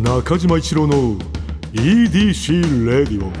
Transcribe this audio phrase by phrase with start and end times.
[0.00, 1.16] 中島一郎の
[1.72, 3.32] EDC レディオ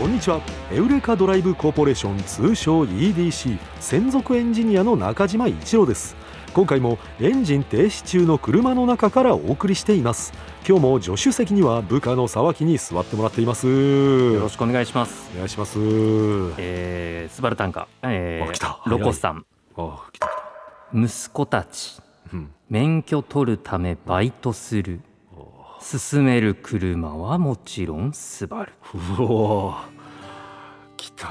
[0.00, 0.40] こんにちは。
[0.72, 6.16] エウレカドライブコーポレーション通称 EDC 専属エンジニアの中島一郎です。
[6.54, 10.32] 今回もエンジン停止中の車の中からお送りしています。
[10.66, 13.66] 今日も助手席には部下の沢木に座ってもらっています。
[13.66, 15.30] よろしくお願いします。
[15.34, 15.78] お願いします。
[16.56, 18.80] えー、スバルタンカ、えあ来た。
[18.86, 19.44] ー、ロコさん、
[19.76, 20.26] あ来た。
[20.94, 22.11] 来息子たち、うん
[22.72, 25.00] 免許取るためバイトする。
[25.82, 28.72] 進める車はもちろんスバル。
[28.82, 29.76] たうおー
[30.96, 31.28] 来た。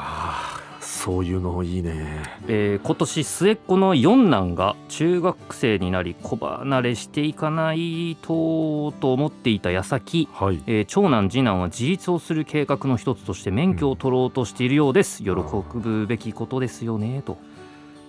[0.80, 2.22] そういうのいいね。
[2.48, 10.62] えー今年末っ子の四男が中学生になり子離れしていかないとと思っていた矢先、はい。
[10.68, 17.40] えー長男次男は自立をする計画の一つとして免許を取ろうとしているようです、喜ぶべきことですよねと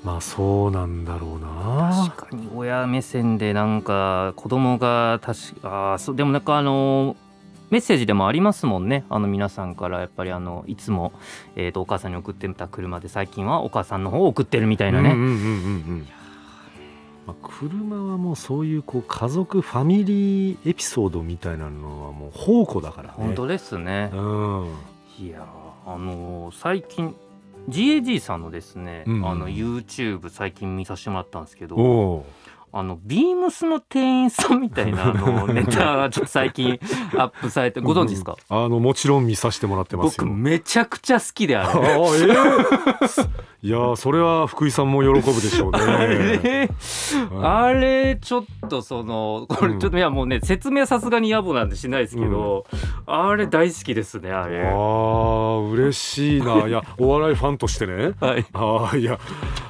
[0.05, 2.10] まあそうなんだろうな。
[2.10, 7.16] 確かに親目線でなんか子供が確かあーそうでもなんかあの
[7.71, 9.04] メッセージでもありますもんね。
[9.09, 11.13] あの皆さんからやっぱりあのいつも、
[11.57, 15.38] えー、とお母さんに送ってた車で最近はお母さんの方を送ってるみたいなね、うんうんうんうんう
[15.95, 16.09] ん。
[17.24, 23.15] まあ、車はもうそういうこう家族ファミリーエピソードみたいなのはもう宝庫だからね。
[23.16, 24.10] 本当ですね。
[24.13, 24.66] うん。
[25.21, 27.15] いやーあのー最近
[27.68, 32.27] GAG さんのですね、うんあの YouTube 最近見させてもらったんですけどお
[32.74, 36.80] あのビームスの店員さんみたいなあの ネタがちょっと最近
[37.19, 41.82] アップされてご存知ですか、あのもちろん見させてもらってます僕よめちゃくちゃ好きであああれ。
[41.82, 43.29] えー
[43.65, 46.68] いやーそれは福井さんも喜ぶでしょうね あれ
[47.30, 52.66] うんあれちょっとそのこれうんちょっといやもうね説明はさすがに野暮なんでしないですけど、
[53.07, 54.63] あれ大好きですねあれ。
[54.66, 59.21] あー嬉しいないや お笑いファンとしてねはい、ああいや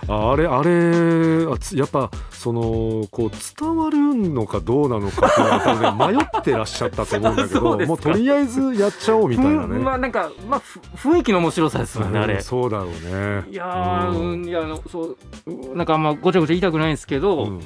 [0.09, 1.43] あれあれ
[1.79, 9.79] やっぱそのこう伝わるのかどうなのかってね迷ってらっしゃったと思うんだけど もうとりあえずやっちゃおうみたいなね。
[9.79, 12.35] まあなんかまあふ雰囲気の面白さですよねあれ。
[12.35, 13.45] うんそうだろうね。
[13.51, 15.17] いやー、ううんん、いやあのそう
[15.47, 17.61] うなんかあんまごちゃごちゃ言いたくないんですけど、うん。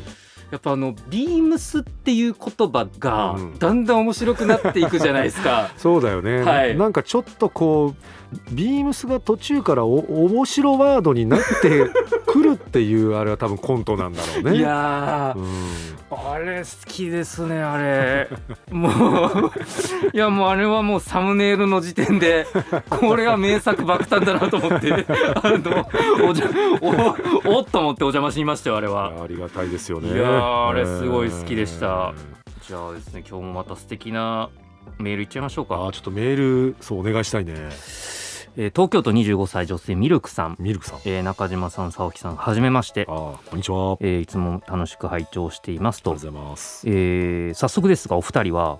[0.50, 3.58] やっぱあのビームスっていう言葉がうん。
[3.58, 5.72] だんだん面白くなっていくじゃないですか。
[5.78, 6.76] そうだよね、はい。
[6.76, 7.94] なんかちょっとこ
[8.25, 11.88] うビームスが途中からお面白ワードになって
[12.26, 14.58] くるっていうあれは多分コントなんだろうね。
[14.58, 15.46] いやー、うん
[16.08, 18.28] あれ好きですねあれ
[18.70, 19.52] もう
[20.14, 22.46] いやもうあれはもうサムネイルの時点で
[22.88, 24.92] これは名作爆誕だなと思って
[25.34, 26.46] あのおじゃ
[26.80, 30.12] おおっと思ってお邪魔しましたよあれはありがたいですよね。
[30.12, 32.36] いやーあれすごい好きでしたえー
[32.68, 34.50] じゃあですね今日もまた素敵な
[34.98, 37.52] メールいっちゃいましょうか、あーちょっとメールそうお願いしたいね。
[38.58, 41.00] えー東京都25歳女性ミルクさん、ミルクさん。
[41.04, 43.04] えー中島さん佐々木さんはじめまして。
[43.08, 43.98] あ、ーこんにちは。
[44.00, 46.14] えーいつも楽しく拝聴していますと。
[46.14, 46.88] がとうございます。
[46.88, 48.78] えー早速ですがお二人は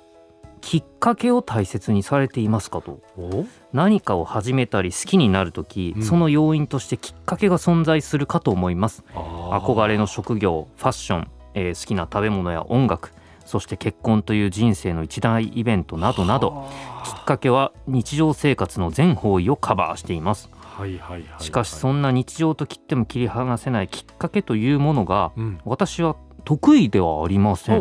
[0.63, 3.01] きっかけを大切にされていますかと。
[3.19, 3.45] お？
[3.75, 6.03] 何かを始めたり好きになるとき、うん。
[6.03, 9.05] その要因としてきっかけが存在するかと思います。
[9.13, 13.13] 憧れの職業ファッション、えー好きな食べ物や音楽
[13.47, 16.69] そして結婚という人生の一大イベントなどなど
[17.05, 20.51] きっかけは日常生活の全方位をカバーしています。
[20.53, 21.43] はいはいはいはい。
[21.43, 25.59] しかしそんな日常と切っても切り離せないきっかけというものがうん。
[25.65, 27.79] 私は得意ではありません。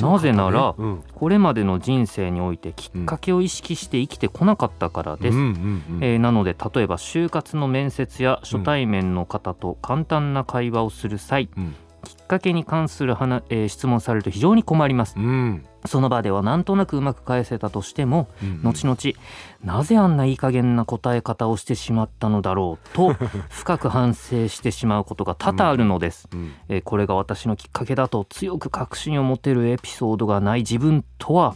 [0.00, 1.02] なぜならうん。
[1.14, 5.48] これまでの人生においてきっかけを意識して生きてこなかったからです、うんうん
[5.96, 5.98] うん。
[6.00, 11.74] えーなので例えば就活の面接や初対面の方と簡単な会話をする際、うん
[12.26, 15.14] かけに関する話、えー質問されると非常に困ります。
[15.16, 15.64] うん。
[15.86, 18.96] その場ではなんとなくうまく返せたとしてもうん後々
[19.62, 23.12] なぜあんないい加減な答え方をしてしまったのだろうと
[23.50, 26.52] 深く反省してしまうことが多々あるのです、うん。
[26.68, 31.54] えーこれが私のきっかけだと強く確信を持てるエピソードがない自分とは、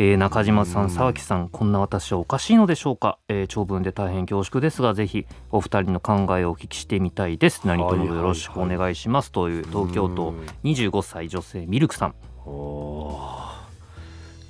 [0.00, 7.62] えー中島さうんん沢木さんこんな私はおかしいのでしょうか、えー長文で大変恐縮ですがぜひお二人の考えをお聞きしてみたいです。
[7.66, 9.32] 何卒よろしくお願いします。
[9.32, 12.14] という東京都うん25歳女性ミルクさん。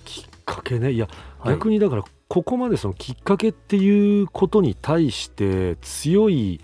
[0.04, 0.92] きっかけね。
[0.92, 1.08] いや、
[1.38, 1.54] はい。
[1.54, 6.60] 逆にだからここまでそのきっかけっていうことに対して強い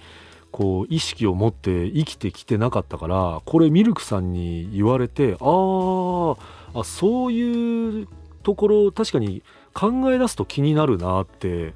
[0.51, 6.39] こう意識を持って生きてきてなかったからこれミルクさんに言われてあー
[6.75, 8.09] あそういう
[8.45, 9.43] ところ確かに
[9.73, 11.75] 考え出すと気になるなって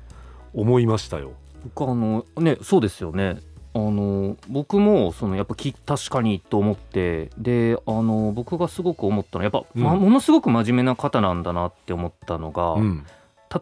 [0.55, 1.33] 思いましたよ。
[1.65, 3.41] 僕あのねそうですよね。
[3.75, 7.31] あの僕もそのやっぱき確かにと思って。
[7.39, 10.01] であの僕がすごく思ったのはやっぱ、まうん。
[10.01, 13.07] ものすごく真面目な方なんだなって思ったのが、うん。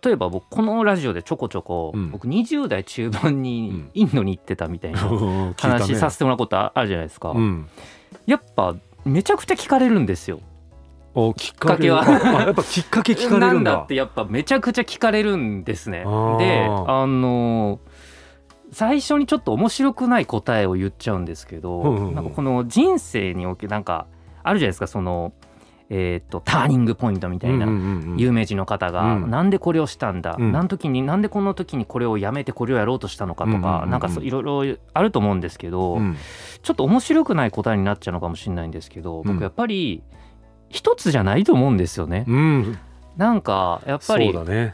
[0.05, 2.11] 例えば僕このラジオでちょこちょこ、うん。
[2.11, 3.91] 僕20代中盤うにん。
[3.95, 4.99] インドに行ってたみたいな
[5.59, 7.69] 話させてもらうことああるじゃないですか、うん。
[8.27, 8.75] やっぱ
[9.05, 10.41] めちゃくちゃ聞かれるんですよ。
[11.19, 12.05] おきっかけは。
[12.05, 16.01] やっぱきっかけ聞かれなんるんだだってやっぱめちゃくちゃ聞かれるんですね。
[16.01, 17.81] であの
[18.71, 22.15] 最初にちょっと面白くない答えを言っちゃうんですけど、うんうんうん。
[22.15, 24.07] なんかこの人生におけなんか
[24.43, 25.33] あるじゃないですかその、
[25.89, 27.65] えー、とターニングポイントみたいな。
[27.65, 28.19] うんうんうんうん。
[28.19, 29.31] 有名人の方が、うん。
[29.31, 30.53] なんでこれをしたんだ、うん。
[30.53, 33.91] なん時になんでこの時にこれをやめてこれをやろうとしたのかとか、うんうんうんうん。
[33.91, 36.17] なんかいろいろあると思うんですけど、うん。
[36.63, 39.33] ちょっと面白くない答えになっちゃうのかもしれないんですけどうん。
[39.33, 40.03] 僕やっぱり
[40.69, 42.25] 一つじゃないと思うんですよね。
[42.29, 42.79] うん。
[43.17, 44.31] なんかやっぱり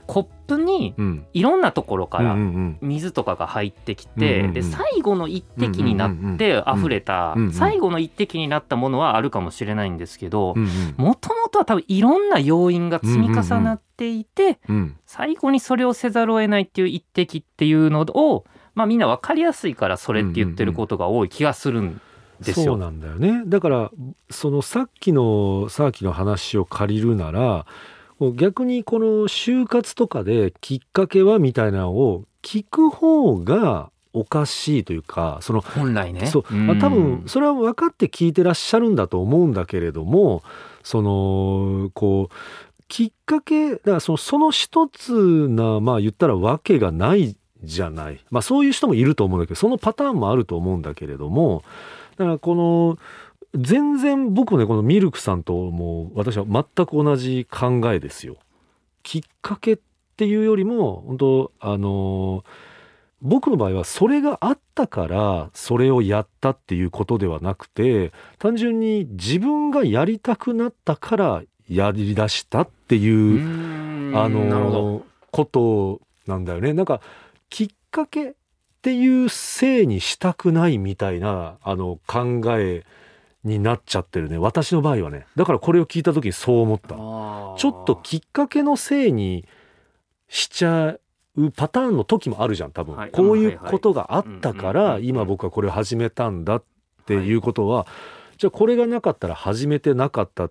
[0.07, 1.27] コップにうん。
[1.33, 2.35] いろんなところから
[2.81, 4.53] 水とかが入ってきて、うんうんうん。
[4.55, 10.55] で最後の一滴になって溢れた、うんうん最後の一滴になったものはあるかもしれないんですけど
[10.97, 18.45] もともとは多分いろんな要因が積み重なっていて、うん最後にそれをせざるを得ないっていう一滴っていうのを、
[18.75, 22.12] まあ、みんな分かりやすいからそれって言ってることが多い気がするんです
[22.51, 22.55] よ。
[22.55, 23.43] そうなんだよね。
[23.47, 23.91] だから
[24.31, 27.67] そのさっきのさっきの話を借りるなら
[28.37, 36.27] 逆にこの就活とかできっかけはみたいなのを聞く方がおかしいというかその本来ね。
[36.27, 36.71] そううん。
[36.71, 40.43] あ多分それは分かって聞いてらっしゃるんだと思うんだけれども
[40.83, 42.35] そのこう
[42.89, 48.21] きっかけだからそのその一つなまあ言ったらわけがないじゃない。
[48.31, 51.65] まあそういう人もいると思うんだけどそのパターンもあると思うんだけれども
[52.17, 52.99] だからこの
[53.55, 58.37] 全然僕ねこのミルクさんともう私は全く同じ考えですよ。
[59.03, 59.79] きっかけっ
[60.17, 62.45] ていうよりも本当あの
[63.21, 76.73] 僕の場合はそれがあったからそれをやったっていうことではなくて単純に自分がやりたくなったからやりだしたっていうう、んあのことなんだよね。
[76.75, 77.01] なんか
[77.49, 78.35] きっかけ
[78.83, 82.85] っていうせいにしたくないみたいなあの考え
[83.45, 84.39] になっちゃってるね。
[84.39, 85.25] 私の場合はね。
[85.37, 86.89] だからこれを聞いた時にそう思った。
[86.89, 89.47] ちょっときっかけのせいに
[90.27, 90.97] しちゃ
[91.37, 93.11] うパターンの時もあるじゃん多分、はい。
[93.13, 96.65] こういうことがあったから今僕はこれを始めたんだっ
[97.07, 97.87] ていうことは、
[98.37, 100.51] じゃあこれがなかったら始めてなかった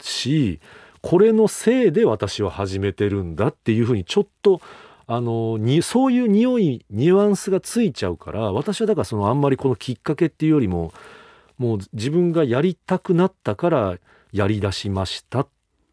[0.00, 0.60] し
[1.02, 4.62] これのせいで私は始めてるんだっていうふうにちょっと
[5.08, 10.92] あのにそういう匂いニュアンスがついちゃうから私はだからそのあんまりこのきっかけっていうよりも
[11.58, 13.98] もう自分がやりたくなったから
[14.32, 15.48] やりだしましたっ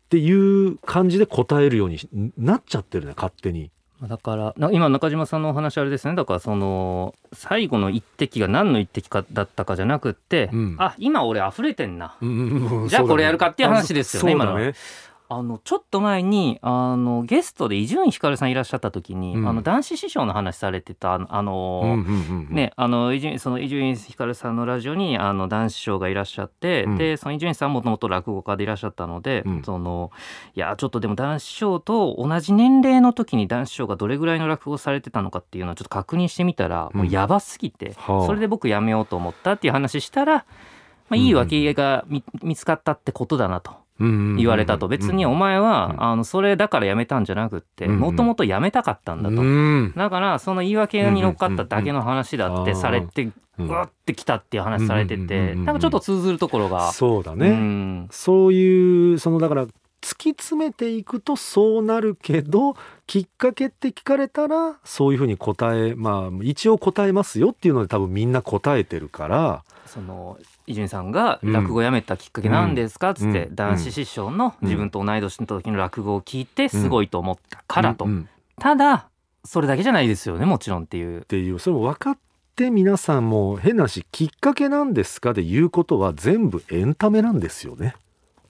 [0.10, 2.00] ていう感じで答えるように
[2.38, 3.72] なっちゃってるね勝手に。
[4.02, 14.60] だからな今中島さんのお話あれですねだからその最後の一滴が何の一滴かだったかじゃなくって、うんあ今俺溢れてんなじじゃあこれやるかっていう話ですよね今の。
[15.36, 19.48] あのちょっと前にあのゲストで伊集院光さんいらっしゃった時に、うん。
[19.48, 21.98] あの男子師匠の話されてたあの、
[22.50, 26.98] ね、あの伊集院光さんのラジオにあの男子師匠がいらっしゃって、うん。
[26.98, 29.64] でその伊集院さんもともと落語家でいらっしゃったので、うん。
[29.64, 30.12] その
[30.56, 37.02] いやちょっとでも男子師匠と同じ年齢の時に男子師匠がどれぐらいの落語をされてたのかっていうのをちょっと確認してみたら、うん。
[37.02, 38.26] もうやばすぎて、はあ。
[38.26, 40.46] それで僕やめようと思ったっていう話したら、
[41.10, 43.83] まあ、いい訳が見,、見つかったってことだなと。
[44.00, 44.88] 言われたと。
[44.88, 46.04] 別にお前は、うん。
[46.04, 49.94] あのそれだからやめたんじゃなくってうんもともとやめたかったんだと、うん。
[49.96, 53.30] だからその言い訳に乗っかっただけの話だってされて
[53.60, 55.66] うわってきたっていう話されててうん。
[55.66, 56.92] なんかちょっと通ずるところが。
[56.92, 58.08] そうだね、うん。
[58.12, 69.64] そういうそのだから突き詰めていくとそうなるけどきっかけって聞かれたらそういうふうに答えまあ一応答えますよっていうので多分みんな答えてるから。
[69.86, 73.12] その伊集院さんが落語やめたきっかけなんですか？
[73.12, 73.56] っつってうん。
[73.56, 78.06] 男子師匠の自分と同い年の時の落語を聞いてすごいと思ったからと。
[78.06, 78.12] うん。
[78.12, 78.30] うん。
[78.58, 79.10] ただ
[79.44, 81.22] それだけじゃないですよねもちろんっていう。
[81.22, 81.60] っていう。
[81.60, 82.18] それも分かっ
[82.56, 85.34] て皆さんも変なしきっかけなんですか？
[85.34, 87.96] で言うことは全部エンタメなんですよね。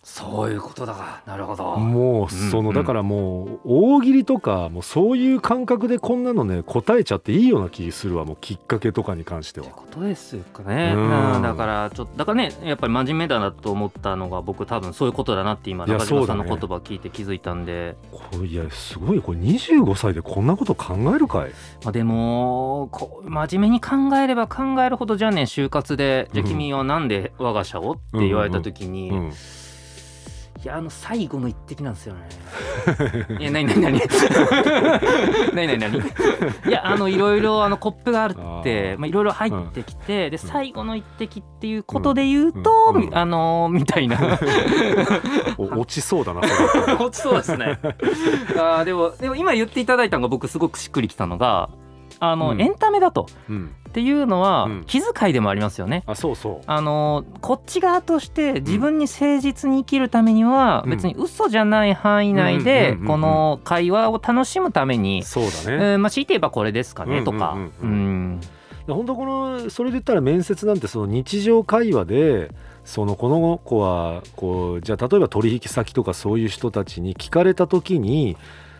[0.04, 0.94] そういうことだ。
[0.94, 1.76] がなるほど。
[1.78, 9.68] もうその、うんだからもう大喜利とかもうそういう感覚でこんなのね答えちゃっていいような気するわもうきっかけとかに関しては。
[9.68, 9.76] って。
[9.76, 11.36] ことですかね、うん。
[11.36, 21.52] うんだからちょっとだからねやっぱり真面目だなと思ったのが僕多分そういうことだなって今中島さんの言葉聞いて気づいたんで、これいやすごいこれ25歳でこんなこと考えるかい。
[21.84, 29.32] まあ、でもこう真面目に考えれば考えるほどじゃあね就活で「じゃあ君はなんで我が社を?」って言われた時に、うん
[30.63, 32.29] いやあの最後の一滴なんですよね。
[33.38, 34.00] いや何何何？
[35.53, 35.98] 何何 何？
[35.98, 43.03] いやあのいろいろあのコップがあるってまあいろいろ入ってきて、で最後の一滴っていうことで言うと、うん。
[43.08, 43.17] うん。
[43.17, 44.17] あのーみたいな。
[45.58, 46.39] お落ちそうだな
[46.98, 47.79] 落ちそうですね。
[48.58, 51.70] あーでもでも今言っていただいたのが僕すごくしっくりきたのが
[52.20, 52.62] あの、うん。
[52.62, 53.27] エンタメだと。
[53.50, 53.75] うん。
[53.89, 54.84] っていうのはうん。
[54.86, 56.03] 気遣いでもありますよね。
[56.08, 56.63] あそうそう。
[56.65, 60.89] あのこっち側として自分に誠実に生きるためにはうん。
[60.89, 65.53] 別に嘘じゃない範囲内でこの会話を楽しむために、そうだね、
[65.93, 67.58] えーまあ、強いて言えばこれですかねとか。
[67.82, 68.41] うん。
[68.88, 72.51] 本当このそれで言ったら面接なんてその日常会話で
[72.84, 78.36] そのこの子はこうじゃあ例えば取引先とかそういう人たちに聞かれた時に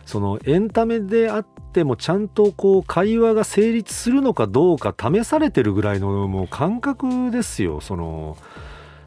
[0.06, 7.80] そのエンタメであってもちゃんとこう会話が成立するのかどうか試されてるぐらいのもう感覚ですよ。
[7.80, 8.36] その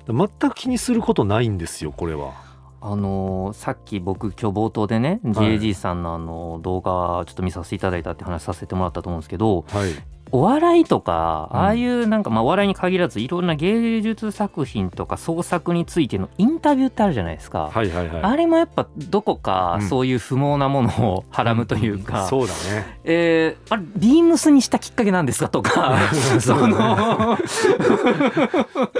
[0.08, 2.34] 全く気にすることないんですよこれは。
[2.80, 5.60] あのーさっき僕今日冒頭でね、はい。
[5.60, 9.92] JG さんのあの動画ちょっと見させていただいたって話させてもらったと思うんですけどはい、
[10.32, 11.60] お笑いとかうん。
[11.60, 17.70] ああいうなんかまあお笑いに限らずいろんな芸術作品とか創作についてのインタビューってあるじゃないですか。
[17.74, 18.22] はいはいはい。
[18.24, 19.88] あれもやっぱどこかうん。
[19.88, 22.98] そういう不毛なものをはらむというか、そうだね。
[23.04, 25.98] えーあれビームスにしたきっかけなんですかとか。
[26.40, 27.38] その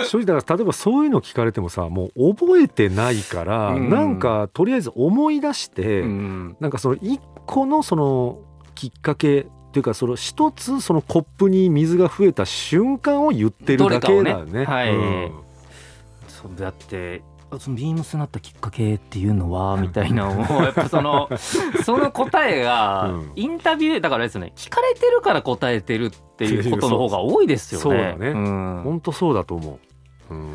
[0.06, 3.90] 正直だから例えばそういうの聞かれてもさもう覚えてないから、うん。
[3.90, 6.56] なんかとりあえず思い出して、うん。
[6.60, 8.40] なんかその一個のその
[8.76, 14.60] きっかけっていうかその一つそのコップに水が増えた瞬間を言ってるだけだよね。
[14.60, 14.66] ね。
[14.66, 14.96] はい。
[14.96, 15.32] うん。
[16.28, 17.22] そうだって
[17.52, 21.30] あそのビームスになったきっかけっていうのはみたいなのをやっぱその
[21.84, 23.32] その答えがうん。
[23.36, 24.54] インタビューだからですね。
[24.56, 27.84] 聞かれてるから答えてるっていうことの方が多いですよね。
[27.84, 27.94] そう。
[27.94, 28.82] だねん。
[28.84, 29.80] 本当そうだと思
[30.32, 30.34] う。
[30.34, 30.50] うん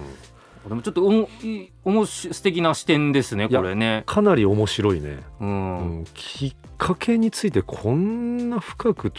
[0.68, 4.04] でもちょっとおもいおもし素敵な視点ですねこれね。
[4.06, 5.44] かなり面白いね、う。
[5.44, 9.12] うんんきっかけについてこんな深く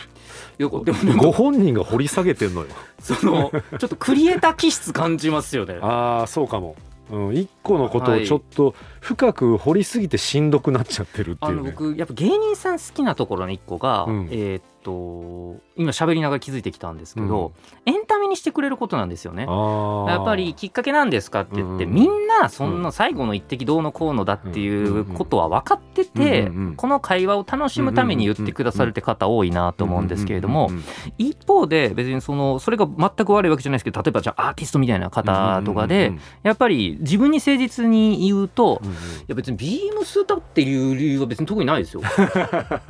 [0.57, 2.67] でもでごも本人が掘り下げてんのよ。
[2.99, 5.77] その ちょっとクリエイター気質感じますよね。
[5.83, 6.75] ああそうかも。
[7.11, 11.71] うん、一個のことはいをちょっと深く掘りすぎてしんどくなっちゃってるってあのいうね。
[11.71, 17.53] 僕やっぱ芸人さん好きなところの一個が、うんえーっと今喋りながら気づいてきたんですけど、
[17.85, 19.43] エンタメにしてくれることなんですよね。
[19.43, 30.83] やっぱりきっかけなんですかって言って、うんみんなそんな最後の一滴どうのこうのだっていうことは分かってて、うんうんうんこの会話を楽しむために言ってくださるって方多いなと思うんですけれども、うんうんうん
[31.17, 38.97] 一方で別にそのそれが全く悪いわけじゃないですけど例えばじゃあアーティストみたいな方とかで、うんうんやっぱり自分に誠実に言うと、いうんうん。
[39.27, 42.01] や別にビームスだっていう理由は別に特にないですよ。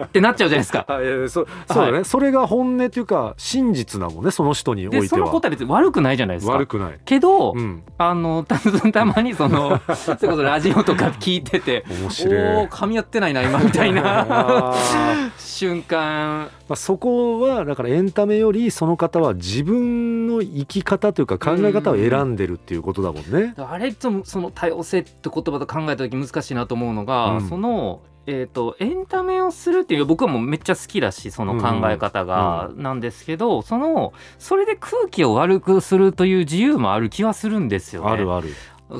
[0.03, 0.85] ってなっちゃうじゃないですか。
[1.85, 5.01] そだね、それが本音っていうか真実なもんねその人においては。
[5.03, 6.53] でその答え別に悪くないじゃないですか。
[6.53, 6.63] 悪。
[6.65, 8.59] くない、けど、うん、あのた
[8.91, 12.35] たまにその それこそラジオとか聞いてて面お白い。
[12.63, 14.73] お噛み合ってないな今みたいな。
[15.37, 16.49] 瞬間。
[16.67, 23.53] まあ、そこはだからエンタメよりその方は自分の生き方というか考え方を選んでるっていうことだもんね。
[23.57, 27.49] あれともその多様性って言葉と考えた時難しいなと思うのが、うん。
[27.49, 38.11] そのえー、とエンタメをするっていう僕はもうめっちゃ好きだしその考え方がなんですけど、そのそれで空気を悪くするという自由もある気はするんですよね。
[38.11, 38.49] あるある。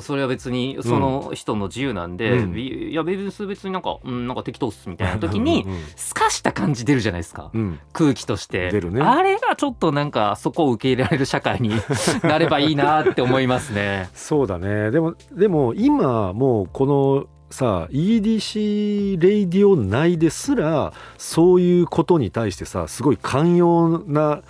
[0.00, 2.58] それは別にその人の自由なんで、うん。
[2.58, 5.66] いや別に別になんか、うん、なんか適当っすみたいな時に
[5.96, 7.50] すかした感じ出るじゃないですか。
[7.52, 7.78] うん。
[7.92, 8.70] 空気として。
[8.70, 9.02] 出るね。
[9.02, 11.70] あれがちょっとなんかそこを受け入れられる社会に
[12.24, 14.08] なればいいなって思いますね。
[14.14, 14.90] そうだね。
[14.90, 24.42] でもでも今もうこのさ EDC レイディオ内ですらそういうことに対してさすごい寛容な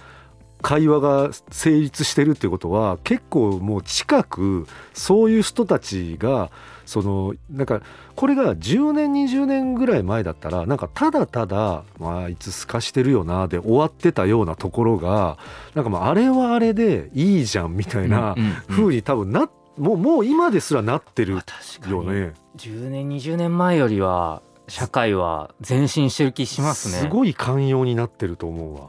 [0.62, 6.50] 会話が成立してるってことは結構もう近くそういう人たちが
[6.86, 7.82] そのなんか
[8.16, 15.36] これが10年20年ぐらい前だったらなんかただただ、まあ、あいつすかしてるよなで終わってたようなところが
[15.74, 18.34] なんかまああれはあれでいいじゃんみたいな
[18.70, 22.32] 風に多分なもうもう今ですらなってるよね。
[22.56, 26.94] 10年20年前よりは社会は前進してる気しますね。
[27.02, 28.88] すごい寛容になってると思うわ。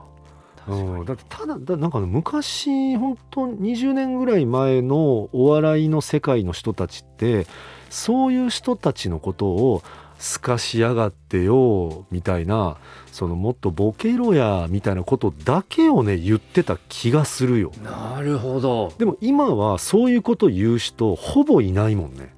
[0.65, 7.45] 確かにうん、だってただだなんかね昔本当20年ぐらい前のお笑いの世界の人たちって
[7.89, 9.83] そういう人たちのことを
[10.17, 12.77] すかしやがってよみたいな
[13.15, 18.91] そのもっとボケろやみたいなことだけをね言ってた気がするよなるほど。
[18.97, 22.35] でも今はそういうこと言う人ほぼいないもんね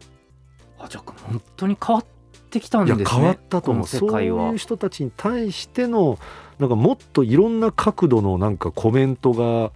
[0.78, 2.06] あじゃあ本当に変わっ
[2.52, 3.04] てきたんいですね。
[3.06, 6.20] や変わったと思うそういう人たちに対しての
[6.60, 9.72] なんかもっといろんな角度のなんかコメントが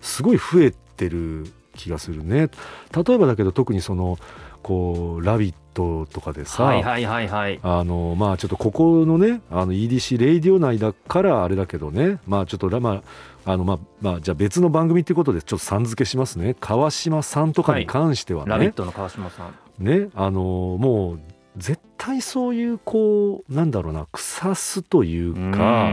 [0.00, 2.48] すごい増えてる気がするね
[2.96, 4.16] 例えばだけど特にその
[4.66, 7.60] こう「ラビット!」とかでさ、はいはいはいはい。
[7.62, 13.02] あのまあちょっとここのねあの EDC レイディオ内だからあれだけどねまあちょっとラま
[13.44, 19.84] ああのまあまあじゃあ別の番組っていうことでちょっとさん付けしますね川島さんとかに関してはね、ラビットの川島さん。
[19.84, 21.20] ねあのもう
[21.56, 25.92] 絶対そういうこうなんだろうな腐すというか、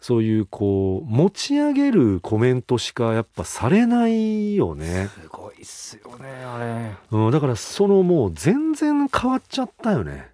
[0.00, 6.92] そういうこう持ち上げるコメントしかやっぱされないよね、すごいっすよねあれ。
[7.10, 10.28] うん、だからそのもう全然変わっちゃったよね、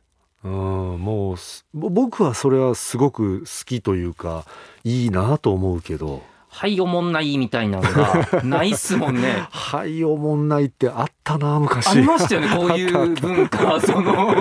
[0.45, 0.51] うん、
[0.99, 1.37] もう
[1.75, 4.45] 僕はそれはすごく好きというか
[4.85, 6.23] いいなと思うけど。
[6.57, 9.47] はいおもんないみたいなのが ないっすもんね。
[9.51, 11.87] はいおもんないってあったな昔。
[11.89, 14.35] ありましたよねこういう文化その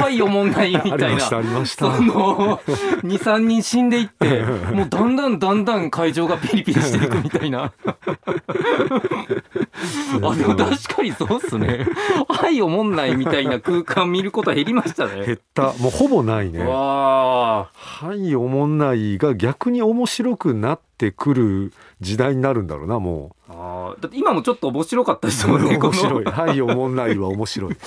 [0.00, 1.06] はいおもんないみたいな。
[1.06, 1.94] ありましたありました。
[1.94, 2.60] その
[3.04, 4.42] 23人死んでいって
[4.74, 7.70] もうだんだんだんだん会場がピリピリしていくみたいな。
[10.24, 11.86] あでも確かにそうっすね。
[12.28, 15.72] はいおもんないみたいな空間見ることは減りました減ねった。
[15.78, 16.64] もうほぼないね。
[16.64, 26.24] わあはいおもんないが逆に面白くなってくる時代になるんだろうなもあーだって今もちょっと面白かったですうもんね 面白い。
[26.24, 27.76] はいおもんないは面白い。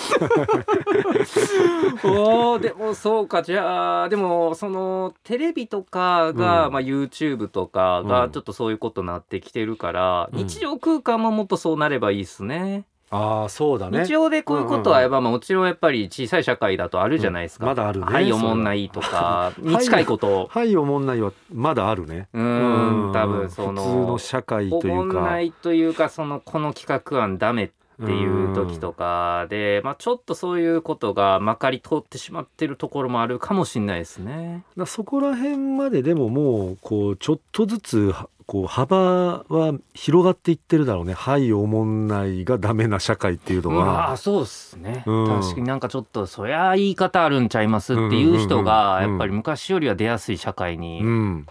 [2.04, 6.74] おーでもそうかじゃあでもそのテレビとかが、うん。
[6.74, 8.08] まあ、YouTube とかうん。
[8.08, 10.40] がちょっとそういうことになってきてるから、うん。
[10.40, 12.86] 日常空間ももっとそうなればいいですね。
[13.16, 17.66] ああそうだ日常でこういうことはうんやっぱまあもちろんやっぱり小さい社会だとあるじゃないですか。
[17.66, 17.70] うん。
[17.70, 20.48] まだあるねはいおもんないとかに近いこと。
[20.52, 22.28] はいおもんないはまだあるね。
[22.34, 23.14] うーん。
[23.14, 27.72] 多分その普通の社会おもというんかないというかそのこの企画案ダメ
[28.04, 34.64] っていう時とかで、まあ、ちょっとそういうことがまかり通ってしまってるところもあるかもしれないですね。
[34.76, 45.28] だそこら辺まででももうこうちょっとずつはこう幅は広がっていってるだろうね「はいおもんない」がダメな社会っていうのまは、あそうっすね、うん。
[45.28, 49.12] 確かになんかちょっとそりゃ言い方あるんちゃいますっていう人がうんうんうんうん。
[49.12, 51.48] やっぱり昔よりは出やすい社会に、うん。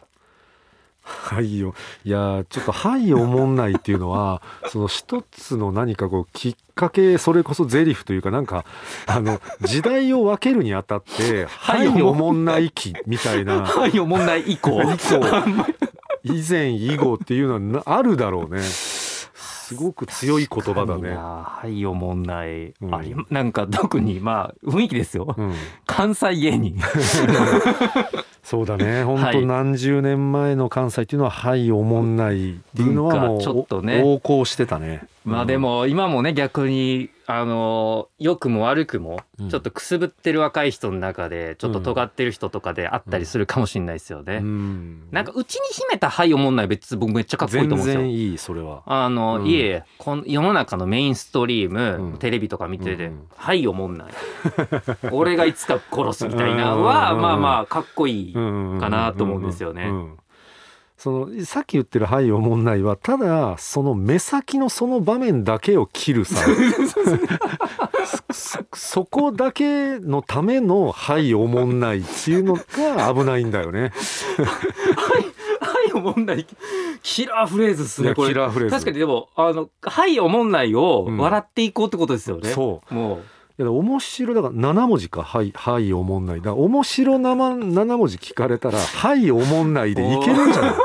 [1.03, 1.75] はいよ。
[2.05, 8.65] いやちょっと「はいおもんない」っていうのは その一つの何かこうきっかけそれこそゼリフというかなんか
[9.07, 11.87] あの時代を分けるにあたって「は はい。
[11.89, 13.67] いおもんない期」みたいな。
[13.67, 14.81] はいおもんない以降。
[14.83, 15.21] 以降
[16.25, 18.61] 以前以後っていうのはなあるだろうね。
[18.63, 21.11] すごく強い言葉だね。
[21.11, 21.45] な。
[21.47, 22.95] はいおもんない、うん。
[22.95, 25.35] ありなんか特にまあ雰囲気ですよ。
[25.39, 25.55] うん。
[25.87, 26.79] 関西芸人。
[28.43, 29.05] そうだね。
[29.05, 34.01] 本はい当何十年前の関西っていうのは「はいおもんない」っていうのはもうちょっとね。
[34.01, 35.07] 横行してたね。
[35.25, 39.49] まあでも今もね逆にあの良くも悪くもうん。
[39.51, 44.37] ちょっとくすぶってる若い人の中でちょっと尖ってる人とかであったりするかもしれないですよね。
[44.37, 45.09] うん。
[45.11, 48.03] なんかうちに秘めた「はい」おもんない別に僕めっちゃかっこいい全と思うんですよ。
[48.03, 48.11] 然。
[48.11, 48.83] いいそれは。
[48.87, 49.47] あの、うん。
[49.47, 52.19] いえこん世の中のメインストリーム、うん。
[52.19, 53.25] テレビとか見てて「うん。
[53.37, 54.13] はい」おもんない。
[55.11, 58.41] 俺がいつか殺すみたいなのは、うんまあまあかっこいい、か
[58.85, 59.91] かなと思うんですよね
[61.05, 66.43] そのさっき言ってる「はいおもんない」はただその目先のその場面だけを切るさ。
[68.33, 73.93] そ そこだけのための「はいおもんない」っていうのが危ないんだよね。
[75.61, 76.47] はいおもんない。
[77.03, 78.75] キラーフレーズっすねこれキラーフレーズ。
[78.75, 81.19] 確かにでもあの「はいおもんない」をうん。
[81.19, 82.95] 笑っていこうってことですよね、そう。
[82.95, 83.23] もう
[83.57, 90.75] いや面白だから7文字か「はいはいおもんない」だから面白なま7文字聞かれたら「はいおもんない」でいけるんじゃない？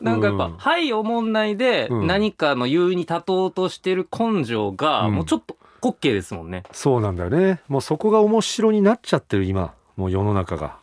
[0.00, 0.52] なんかやっぱ「うん。
[0.56, 2.06] はいおもんない」でうん。
[2.06, 5.14] 何かの優位に立とうとしてる根性がうん。
[5.14, 6.64] もうちょっと滑稽ですもんね。
[6.72, 7.60] そうなんだよね。
[7.68, 9.72] もうそこが面白になっちゃってる今。
[9.96, 10.76] もう世の中が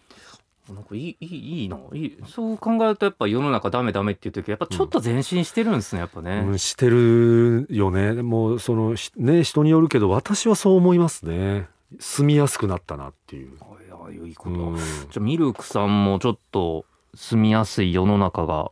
[0.74, 1.78] なんかいいいいいいな。
[1.94, 6.44] いいそう考えるとやっぱ世の中ダメダメっていう時やっぱちょっと前進してるんですね、やっぱね。
[6.46, 8.16] うん、してるよね。
[8.16, 11.68] でもそのしね人によるけど私はそう思いますね。
[12.00, 14.84] 住みやすくなったなっていう、あいやいいこと、うん、じゃ
[15.18, 18.72] あミルクさんもちょっと住みやすい世の中が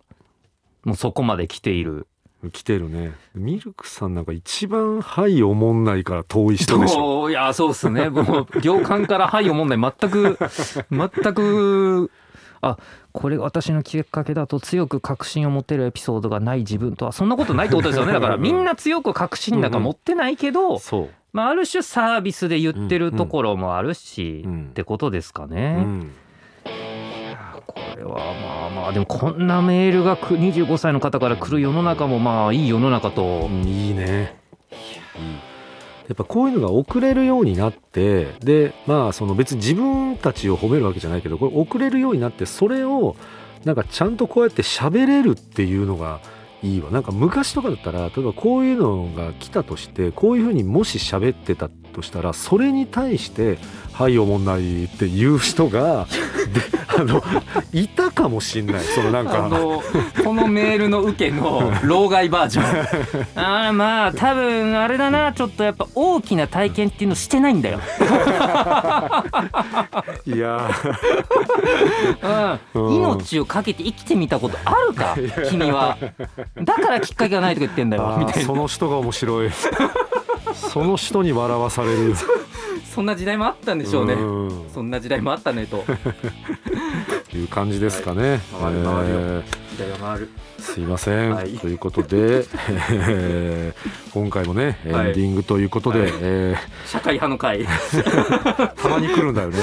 [0.83, 2.07] もうそこまで来ている。
[2.51, 3.13] 来てるね。
[3.33, 7.29] ミルクさんなんか一番「はいおもんない」から遠い人でしょ。
[7.29, 7.33] い。
[7.33, 8.09] やそうっすね。
[8.09, 9.93] もう行間から「はい」思んない。
[9.99, 10.37] 全く
[10.91, 12.11] 全く
[12.61, 12.77] あ
[13.11, 18.11] これが私のきっかけだと強く確信を持てるエピソードがない自分とはそんなことないってことですよね。
[18.13, 24.67] だからみんな強く確信なんか持ってないけど、そう、まあ、ある種サービスで言ってるところもあるし、うん。
[24.71, 25.75] ってことですかうね。
[25.75, 26.09] ん、いや
[27.75, 33.49] これはまあまあでもこんなメールが25歳の方から来る世の中もまあいい世の中と。
[33.65, 34.35] いいね
[36.07, 43.15] やっぱこういうのが送れるようになってでまあその別に自分たちを褒めるわけじゃないけどこれ送れるようになってそれを
[43.63, 46.21] なんかちゃんとこうやって喋れるっていうのが
[46.61, 53.57] いいわなんか昔とかだったら例えばこういうのが来たとしてこういうふうにもし喋ってたとしたらそれに対して
[53.93, 56.07] 「はいおもんない」って言う人が
[56.97, 57.23] あの
[57.71, 58.83] いたかもしんない。
[58.83, 59.81] そのなんあかの
[60.23, 62.65] このメールの受けの老害バージョン。
[63.35, 67.79] あーまあ多分あれだなちょっとやっぱ大きな体験っていうのしてないんだよ、
[70.25, 70.69] いや
[72.73, 72.95] うん、うん。
[72.95, 75.15] 命をかけて生きてみたことあるか
[75.49, 75.97] 君は。
[76.61, 78.47] だからきっかけがないとか言ってんだよみたいな。
[78.47, 79.49] その人が面白い
[80.55, 82.13] その人に笑わされる。
[82.93, 84.15] そんな時代もあったんでしょうね。
[84.15, 84.69] ん。
[84.73, 85.83] そんな時代もあったねと。
[87.35, 88.73] いう感じですかね、はい。
[88.73, 89.43] 回る回えー。
[89.71, 90.29] 時代は回る
[90.65, 91.57] すいません、はい。
[91.59, 92.45] ということで、
[92.91, 96.11] えー今回もねエンはいディングということで、はい。
[96.21, 97.65] え社会派の会。
[97.65, 99.57] ー たまに来るんだよね。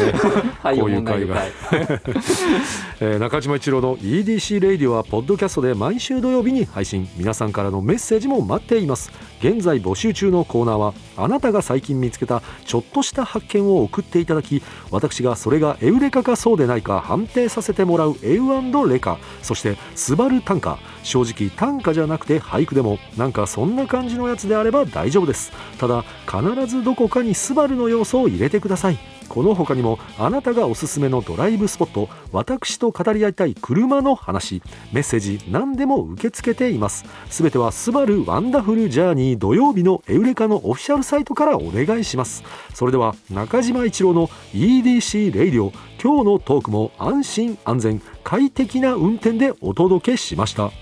[0.62, 0.78] はい。
[0.78, 1.42] こういう会が。
[3.00, 7.08] えー中島一郎の EDC レイディオはポッドキャストで毎週土曜日に配信。
[7.16, 9.10] 皆さんからのメッセージも待っています。
[9.40, 19.18] 現在募集中のコーナーはあなたが最近見つけたちょっとした発見を送っていただき私がそれがエウレカかそうでないか判定させてもらうエウレカ。
[19.42, 25.52] そしてスバル短歌正直短歌じゃなくて俳句でもなんかそんな感じのやつであれば大丈夫です。
[25.78, 28.98] ただ必ずどこかにスバルの要素を入れてください。
[29.28, 37.07] この他にもあなたがおすすめのドライブスポット私と語り合いたい車の話メッセージ何でも受け付けています。
[37.31, 42.44] すべては「スバルワンダフルジャーニー土曜日のエウレカ」のオフィシャルサイトからお願いします。
[42.74, 50.82] それでは中島一郎の EDC Radio 今日のトークも安心安全快適な運転でお届けしました。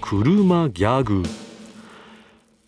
[0.00, 1.22] 車ギャグ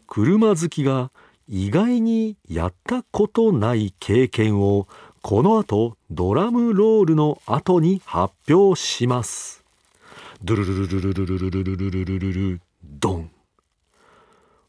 [0.07, 1.11] 車好きが
[1.49, 4.87] 意外にやったことない経験を
[5.23, 9.65] この後ドラムロールの後に発表します。
[10.43, 13.31] ドゥルルルルルルルルルルルルルルドン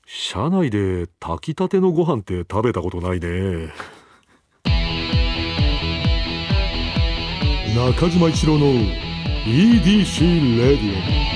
[0.06, 3.74] 車内で炊きたてのご飯って食べたことないね。
[7.76, 8.68] 中島一郎の
[9.46, 11.33] EDC レディオ